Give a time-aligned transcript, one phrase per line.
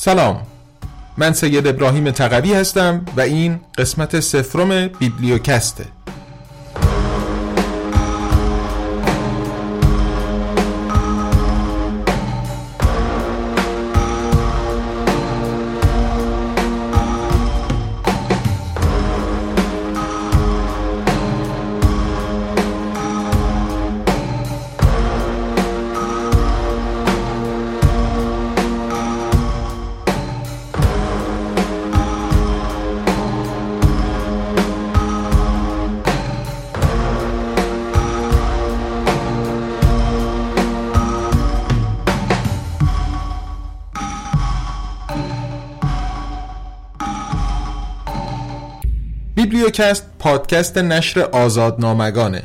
[0.00, 0.42] سلام.
[1.16, 5.84] من سید ابراهیم تقوی هستم و این قسمت سفرم بیبلیوکسته.
[49.68, 52.42] بیبلیوکست پادکست نشر آزادنامگانه.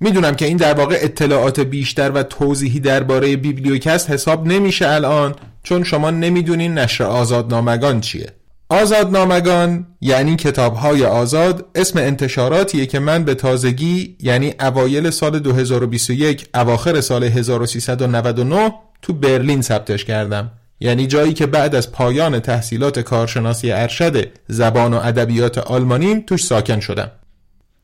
[0.00, 5.84] می‌دونم که این در واقع اطلاعات بیشتر و توضیحی درباره بیبلیوکست حساب نمیشه الان چون
[5.84, 8.26] شما نمی‌دونین نشر آزادنامگان چیه.
[8.68, 16.48] آزادنامگان یعنی کتاب های آزاد اسم انتشاراتیه که من به تازگی یعنی اوایل سال 2021
[16.54, 20.50] اواخر سال 1399 تو برلین ثبتش کردم.
[20.80, 26.80] یعنی جایی که بعد از پایان تحصیلات کارشناسی ارشد زبان و ادبیات آلمانیم توش ساکن
[26.80, 27.10] شدم.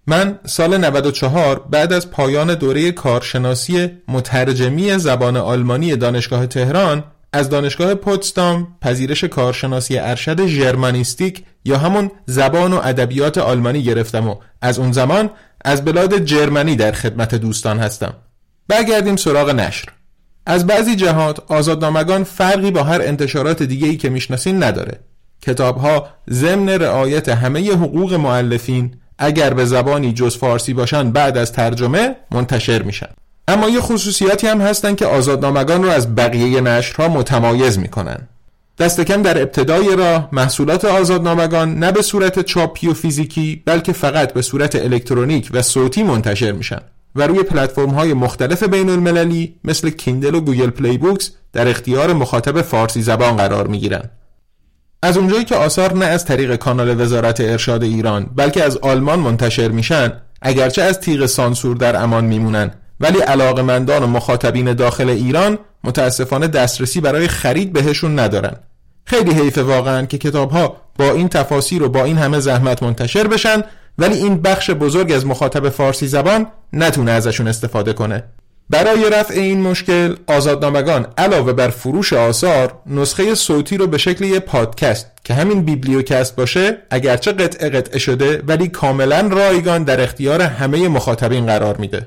[0.06, 7.94] من سال 94 بعد از پایان دوره کارشناسی مترجمی زبان آلمانی دانشگاه تهران از دانشگاه
[7.94, 14.92] پوتسدام پذیرش کارشناسی ارشد ژرمنیستیک یا همون زبان و ادبیات آلمانی گرفتم و از اون
[14.92, 15.30] زمان
[15.64, 18.14] از بلاد جرمنی در خدمت دوستان هستم.
[18.68, 19.88] برگردیم سراغ نشر.
[20.50, 25.00] از بعضی جهات آزادنامگان فرقی با هر انتشارات دیگه ای که می‌شناسین نداره.
[25.42, 32.16] کتابها ضمن رعایت همه حقوق مؤلفین اگر به زبانی جز فارسی باشن بعد از ترجمه
[32.30, 33.08] منتشر میشن.
[33.48, 38.28] اما یه خصوصیاتی هم هستن که آزادنامگان رو از بقیه نشرها متمایز می‌کنن.
[38.78, 44.32] دست کم در ابتدای راه محصولات آزادنامگان نه به صورت چاپی و فیزیکی بلکه فقط
[44.32, 46.80] به صورت الکترونیک و صوتی منتشر میشن.
[47.16, 52.12] و روی پلتفرم های مختلف بین المللی مثل Kindle و Google Play Books در اختیار
[52.12, 54.10] مخاطب فارسی زبان قرار می گیرن.
[55.02, 59.68] از اونجایی که آثار نه از طریق کانال وزارت ارشاد ایران بلکه از آلمان منتشر
[59.68, 60.12] میشن
[60.42, 67.00] اگرچه از تیغ سانسور در امان میمونن ولی علاقمندان و مخاطبین داخل ایران متاسفانه دسترسی
[67.00, 68.56] برای خرید بهشون ندارن
[69.04, 73.26] خیلی حیف واقعا که کتاب ها با این تفاسیر و با این همه زحمت منتشر
[73.26, 73.62] بشن
[74.00, 78.24] ولی این بخش بزرگ از مخاطب فارسی زبان نتونه ازشون استفاده کنه.
[78.70, 84.40] برای رفع این مشکل آزادنامگان علاوه بر فروش آثار نسخه صوتی رو به شکل یه
[84.40, 90.88] پادکست که همین بیبلیوکست باشه اگرچه قطعه قطعه شده ولی کاملا رایگان در اختیار همه
[90.88, 92.06] مخاطبین قرار میده.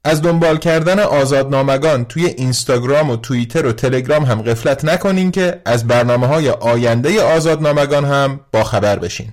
[0.04, 5.87] از دنبال کردن آزادنامگان توی اینستاگرام و توییتر و تلگرام هم غفلت نکنین که از
[5.87, 9.32] برنامه های آینده آزادنامگان هم با خبر بشین.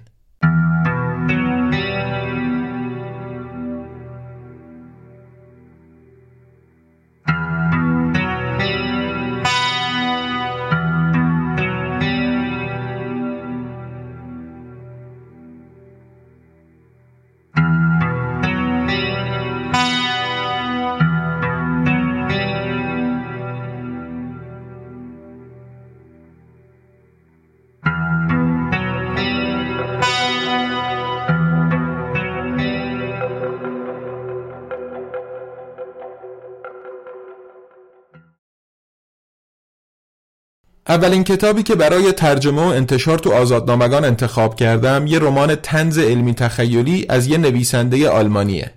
[40.96, 46.34] اولین کتابی که برای ترجمه و انتشار تو آزادنامگان انتخاب کردم یه رمان تنز علمی
[46.34, 48.72] تخیلی از یه نویسنده آلمانیه.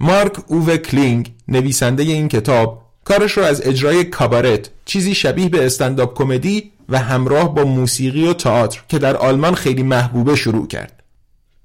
[0.00, 6.18] مارک اوو کلینگ نویسنده این کتاب کارش رو از اجرای کابارت چیزی شبیه به استنداپ
[6.18, 11.02] کمدی و همراه با موسیقی و تئاتر که در آلمان خیلی محبوبه شروع کرد.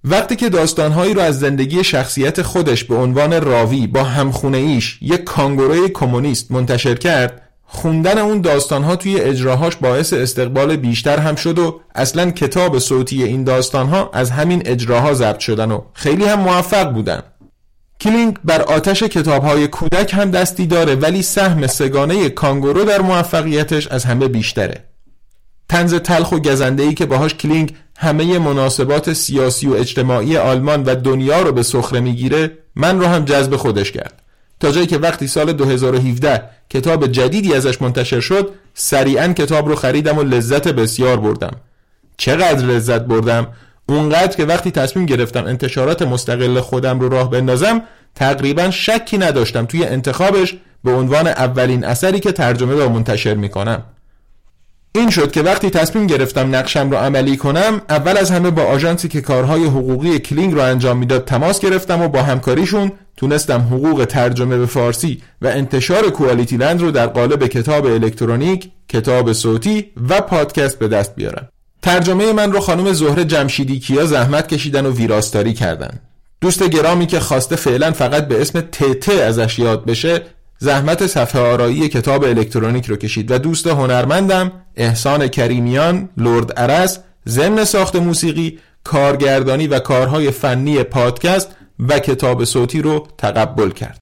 [0.04, 5.24] وقتی که داستانهایی رو از زندگی شخصیت خودش به عنوان راوی با همخونه ایش یک
[5.24, 11.81] کانگوروی کمونیست منتشر کرد خوندن اون داستانها توی اجراهاش باعث استقبال بیشتر هم شد و
[11.95, 17.21] اصلا کتاب صوتی این داستانها از همین اجراها ضبط شدن و خیلی هم موفق بودن.
[18.01, 24.06] کلینگ بر آتش کتابهای کودک هم دستی داره ولی سهم سه‌گانه کانگورو در موفقیتش از
[24.06, 24.83] همه بیشتره.
[25.69, 31.41] طنز تلخ و گزنده که باهاش کلینگ همه مناسبات سیاسی و اجتماعی آلمان و دنیا
[31.41, 34.21] رو به سخره می‌گیره من رو هم جذب خودش کرد.
[34.62, 40.18] تا جایی که وقتی سال 2017 کتاب جدیدی ازش منتشر شد سریعا کتاب رو خریدم
[40.18, 41.52] و لذت بسیار بردم.
[42.18, 43.48] چقدر لذت بردم؟
[43.90, 47.81] اونقدر که وقتی تصمیم گرفتم انتشارات مستقل خودم رو راه بندازم
[48.16, 53.84] تقریبا شکی نداشتم توی انتخابش به عنوان اولین اثری که ترجمه و منتشر می‌کنم.
[54.95, 59.07] این شد که وقتی تصمیم گرفتم نقشه‌م رو عملی کنم اول از همه با آژانسی
[59.07, 64.57] که کارهای حقوقی کلینگ رو انجام می‌داد تماس گرفتم و با همکاریشون تونستم حقوق ترجمه
[64.57, 70.88] به فارسی و انتشار QualityLand رو در قالب کتاب الکترونیک، کتاب صوتی و پادکست به
[70.88, 71.47] دست بیارم.
[71.81, 75.99] ترجمه من رو خانم زهره جمشیدی کیا زحمت کشیدن و ویراستاری کردن.
[76.41, 80.21] دوست گرامی که خواسته فعلا فقط به اسم تت ازش یاد بشه
[80.57, 87.63] زحمت صفحه آرایی کتاب الکترونیک رو کشید و دوست هنرمندم احسان کریمیان لرد عرس ضمن
[87.63, 94.00] ساخت موسیقی کارگردانی و کارهای فنی پادکست و کتاب صوتی رو تقبل کرد.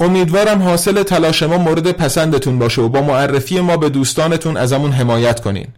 [0.00, 5.40] امیدوارم حاصل تلاش ما مورد پسندتون باشه و با معرفی ما به دوستانتون ازمون حمایت
[5.40, 5.68] کنین.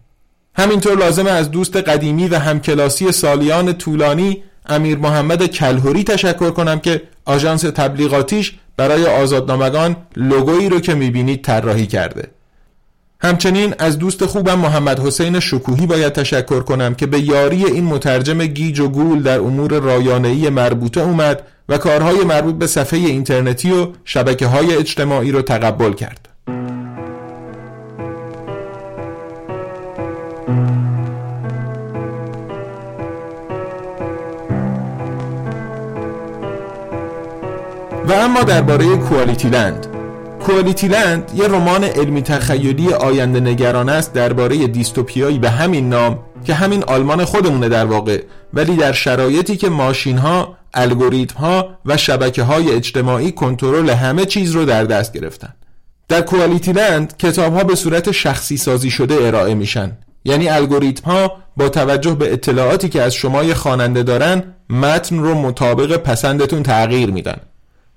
[0.54, 7.02] همینطور لازمه از دوست قدیمی و همکلاسی سالیان طولانی امیر محمد کلهوری تشکر کنم که
[7.24, 12.28] آژانس تبلیغاتیش برای آزادنامگان لوگویی رو که می‌بینید طراحی کرده.
[13.20, 18.46] همچنین از دوست خوبم محمد حسین شکوهی باید تشکر کنم که به یاری این مترجم
[18.46, 23.88] گیج و گول در امور رایانه‌ای مربوطه اومد و کارهای مربوط به صفحه اینترنتی و
[24.04, 26.28] شبکه های اجتماعی رو تقبل کرد.
[38.08, 39.87] و اما درباره کوالیتی لند
[40.48, 46.54] کوالیتی لند یه رمان علمی تخیلی آینده نگران است درباره دیستوپیایی به همین نام که
[46.54, 48.22] همین آلمان خودمونه در واقع
[48.54, 54.52] ولی در شرایطی که ماشین ها، الگوریتم ها و شبکه های اجتماعی کنترل همه چیز
[54.52, 55.54] رو در دست گرفتن.
[56.08, 59.98] در کوالیتی لند کتاب ها به صورت شخصی سازی شده ارائه میشن.
[60.24, 65.96] یعنی الگوریتم ها با توجه به اطلاعاتی که از شما خواننده دارن متن رو مطابق
[65.96, 67.36] پسندتون تغییر میدن.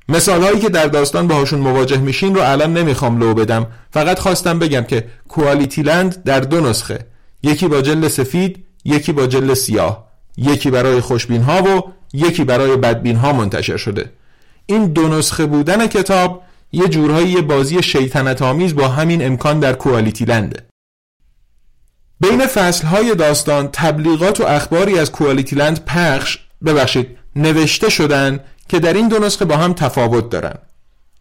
[0.10, 3.68] مثال هایی که در داستان باهاشون مواجه میشین رو الان نمی‌خوام لو بدم.
[3.92, 7.00] فقط خواستم بگم که کوالیتی لند در دو نسخه.
[7.44, 10.08] یکی با جل سفید یکی با جل سیاه.
[10.38, 14.12] یکی برای خوشبین ها و یکی برای بدبین ها منتشر شده.
[14.66, 20.26] این دو نسخه بودن کتاب یه جورهایی بازی شیطنت آمیز با همین امکان در کوالیتی
[20.26, 20.66] لنده
[22.20, 28.40] بین فصل های داستان تبلیغات و اخباری از QualityLand پخش ببخشید نوشته شدن
[28.72, 30.54] که در این دو نسخه با هم تفاوت دارن.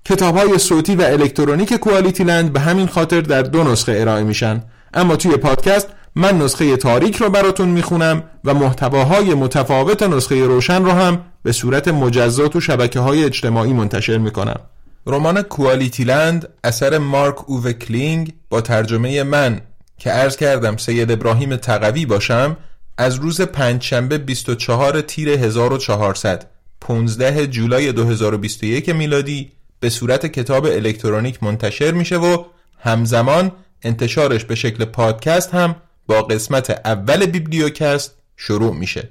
[0.05, 4.63] کتاب های صوتی و الکترونیک QualityLand به همین خاطر در دو نسخه ارائه میشن.
[4.95, 10.91] اما توی پادکست من نسخه تاریک رو براتون می‌خونم و محتواهای متفاوت نسخه روشن رو
[10.91, 14.61] هم به صورت مجزا تو شبکه های اجتماعی منتشر می‌کنم.
[15.07, 19.61] رمان QualityLand اثر مارک اوو کلینگ با ترجمه من
[19.99, 22.57] که عرض کردم سید ابراهیم تقوی باشم
[22.99, 31.93] از روز پنجشنبه 24 تیر 1400 15 جولای 2021 میلادی به صورت کتاب الکترونیک منتشر
[31.93, 32.45] میشه و
[32.79, 39.09] همزمان انتشارش به شکل پادکست هم با قسمت اول بیبلیوکست شروع میشه.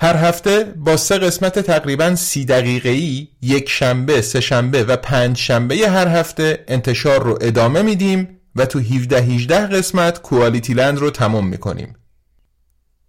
[0.00, 5.36] هر هفته با سه قسمت تقریبا سی دقیقه ای یک شنبه، سه شنبه و پنج
[5.36, 11.46] شنبه هر هفته انتشار رو ادامه میدیم و تو 17-18 قسمت کوالیتی لند رو تموم
[11.46, 11.94] می‌کنیم.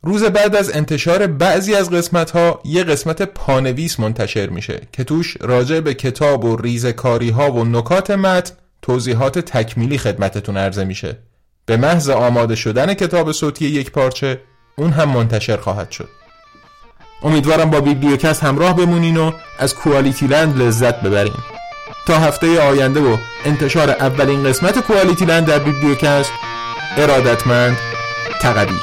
[0.03, 5.37] روز بعد از انتشار بعضی از قسمت ها یه قسمت پانویس منتشر میشه که توش
[5.41, 11.17] راجع به کتاب و ریزکاری ها و نکات متن توضیحات تکمیلی خدمتتون عرضه میشه.
[11.65, 14.41] به محض آماده شدن کتاب صوتی یک پارچه
[14.75, 16.09] اون هم منتشر خواهد شد.
[17.23, 21.33] امیدوارم با بیبلیوکست همراه بمونین و از کوالیتی لند لذت ببرین.
[22.07, 26.31] تا هفته آینده و انتشار اولین قسمت کوالیتی لند در بیبلیوکست
[26.97, 27.77] ارادتمند
[28.41, 28.79] تقدی